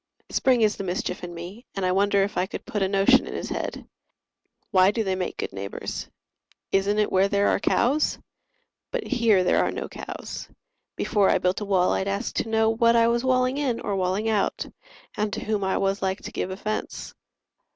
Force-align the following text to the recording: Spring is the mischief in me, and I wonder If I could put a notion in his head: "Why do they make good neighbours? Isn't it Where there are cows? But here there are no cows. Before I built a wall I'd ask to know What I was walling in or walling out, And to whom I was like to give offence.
Spring 0.31 0.61
is 0.63 0.77
the 0.77 0.83
mischief 0.83 1.23
in 1.23 1.31
me, 1.31 1.67
and 1.75 1.85
I 1.85 1.91
wonder 1.91 2.23
If 2.23 2.35
I 2.35 2.47
could 2.47 2.65
put 2.65 2.81
a 2.81 2.87
notion 2.87 3.27
in 3.27 3.35
his 3.35 3.49
head: 3.49 3.87
"Why 4.71 4.89
do 4.89 5.03
they 5.03 5.13
make 5.13 5.37
good 5.37 5.53
neighbours? 5.53 6.09
Isn't 6.71 6.97
it 6.97 7.11
Where 7.11 7.27
there 7.27 7.49
are 7.49 7.59
cows? 7.59 8.17
But 8.89 9.05
here 9.05 9.43
there 9.43 9.63
are 9.63 9.69
no 9.69 9.87
cows. 9.87 10.49
Before 10.95 11.29
I 11.29 11.37
built 11.37 11.61
a 11.61 11.65
wall 11.65 11.91
I'd 11.93 12.07
ask 12.07 12.33
to 12.37 12.49
know 12.49 12.67
What 12.71 12.95
I 12.95 13.07
was 13.09 13.23
walling 13.23 13.59
in 13.59 13.79
or 13.79 13.95
walling 13.95 14.27
out, 14.27 14.65
And 15.15 15.31
to 15.33 15.43
whom 15.45 15.63
I 15.63 15.77
was 15.77 16.01
like 16.01 16.23
to 16.23 16.31
give 16.31 16.49
offence. 16.49 17.13